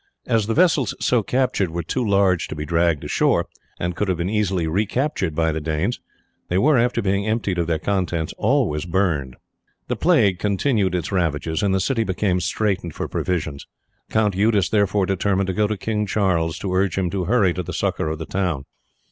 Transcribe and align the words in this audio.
As 0.25 0.47
the 0.47 0.55
vessels 0.55 0.95
so 0.99 1.21
captured 1.21 1.69
were 1.69 1.83
too 1.83 2.03
large 2.03 2.47
to 2.47 2.55
be 2.55 2.65
dragged 2.65 3.03
ashore, 3.03 3.45
and 3.79 3.95
could 3.95 4.07
have 4.07 4.17
been 4.17 4.31
easily 4.31 4.65
recaptured 4.65 5.35
by 5.35 5.51
the 5.51 5.61
Danes, 5.61 5.99
they 6.49 6.57
were, 6.57 6.75
after 6.75 7.03
being 7.03 7.27
emptied 7.27 7.59
of 7.59 7.67
their 7.67 7.77
contents, 7.77 8.33
always 8.39 8.85
burned. 8.87 9.35
The 9.89 9.95
plague 9.95 10.39
continued 10.39 10.95
its 10.95 11.11
ravages, 11.11 11.61
and 11.61 11.71
the 11.71 11.79
city 11.79 12.03
became 12.03 12.39
straitened 12.39 12.95
for 12.95 13.07
provisions. 13.07 13.67
Count 14.09 14.33
Eudes 14.33 14.71
therefore 14.71 15.05
determined 15.05 15.45
to 15.45 15.53
go 15.53 15.67
to 15.67 15.77
King 15.77 16.07
Charles 16.07 16.57
to 16.57 16.73
urge 16.73 16.97
him 16.97 17.11
to 17.11 17.25
hurry 17.25 17.53
to 17.53 17.61
the 17.61 17.71
succour 17.71 18.07
of 18.07 18.17
the 18.17 18.25
town. 18.25 18.65